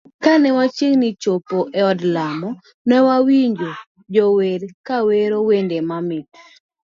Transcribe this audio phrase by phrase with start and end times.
[0.23, 2.49] Kane wachiegni chopo e od lamo,
[2.87, 3.71] newawinjo
[4.13, 6.27] jo wer kawero wende mamit.